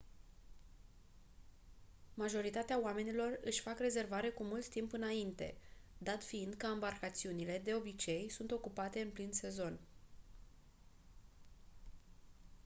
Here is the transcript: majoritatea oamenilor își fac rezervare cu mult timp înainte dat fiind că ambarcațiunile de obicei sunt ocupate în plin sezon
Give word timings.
majoritatea 2.13 2.77
oamenilor 2.83 3.39
își 3.43 3.61
fac 3.61 3.79
rezervare 3.79 4.29
cu 4.29 4.43
mult 4.43 4.67
timp 4.67 4.93
înainte 4.93 5.57
dat 5.97 6.23
fiind 6.23 6.53
că 6.53 6.65
ambarcațiunile 6.65 7.61
de 7.63 7.73
obicei 7.73 8.29
sunt 8.29 8.51
ocupate 8.51 9.01
în 9.01 9.09
plin 9.09 9.31
sezon 9.31 9.79